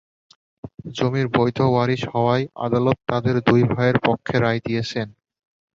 জমির 0.95 1.27
বৈধ 1.35 1.57
ওয়ারিশ 1.65 2.01
হওয়ায় 2.11 2.45
আদালত 2.65 2.97
তাঁদের 3.09 3.35
দুই 3.47 3.61
ভাইয়ের 3.71 3.97
পক্ষে 4.07 4.35
রায় 4.39 4.61
দিয়েছেন। 4.65 5.07